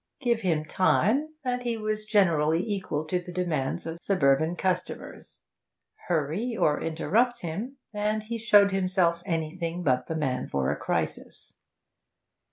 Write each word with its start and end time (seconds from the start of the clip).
Give 0.19 0.41
him 0.41 0.65
time, 0.65 1.35
and 1.43 1.61
he 1.61 1.77
was 1.77 2.05
generally 2.07 2.67
equal 2.67 3.05
to 3.05 3.19
the 3.19 3.31
demands 3.31 3.85
of 3.85 3.99
suburban 4.01 4.55
customers; 4.55 5.41
hurry 6.07 6.57
or 6.57 6.81
interrupt 6.81 7.41
him, 7.41 7.77
and 7.93 8.23
he 8.23 8.39
showed 8.39 8.71
himself 8.71 9.21
anything 9.27 9.83
but 9.83 10.07
the 10.07 10.15
man 10.15 10.47
for 10.47 10.71
a 10.71 10.75
crisis. 10.75 11.55